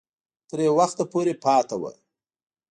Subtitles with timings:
[0.49, 1.91] تر یو وخته پورې پاته وو.